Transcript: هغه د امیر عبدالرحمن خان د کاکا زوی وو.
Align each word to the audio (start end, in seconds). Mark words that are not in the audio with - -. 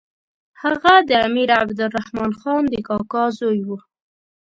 هغه 0.61 0.93
د 1.09 1.11
امیر 1.27 1.49
عبدالرحمن 1.61 2.31
خان 2.39 2.63
د 2.71 2.75
کاکا 2.87 3.23
زوی 3.39 3.61
وو. 3.67 3.77